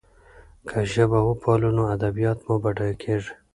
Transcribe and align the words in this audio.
که 0.67 0.79
ژبه 0.91 1.19
وپالو 1.27 1.69
نو 1.77 1.83
ادبیات 1.95 2.39
مو 2.45 2.55
بډایه 2.63 2.95
کېږي. 3.03 3.33